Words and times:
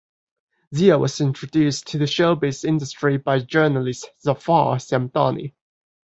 Zia 0.73 0.97
was 0.97 1.21
introduced 1.21 1.85
to 1.89 1.99
the 1.99 2.05
showbiz 2.05 2.65
industry 2.65 3.19
by 3.19 3.37
journalist 3.37 4.09
Zafar 4.19 4.77
Samdani. 4.77 5.53